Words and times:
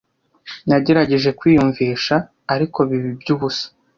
Nagerageje 0.67 1.29
kwiyumvisha, 1.39 2.15
ariko 2.53 2.79
biba 2.89 3.07
iby'ubusa. 3.13 3.65